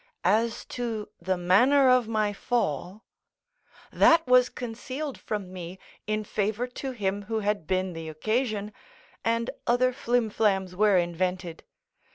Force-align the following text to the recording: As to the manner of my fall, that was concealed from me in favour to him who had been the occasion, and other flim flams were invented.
As 0.25 0.65
to 0.65 1.09
the 1.21 1.37
manner 1.37 1.87
of 1.87 2.07
my 2.07 2.33
fall, 2.33 3.03
that 3.91 4.25
was 4.25 4.49
concealed 4.49 5.15
from 5.15 5.53
me 5.53 5.77
in 6.07 6.23
favour 6.23 6.65
to 6.65 6.89
him 6.89 7.21
who 7.25 7.41
had 7.41 7.67
been 7.67 7.93
the 7.93 8.09
occasion, 8.09 8.73
and 9.23 9.51
other 9.67 9.93
flim 9.93 10.31
flams 10.31 10.75
were 10.75 10.97
invented. 10.97 11.63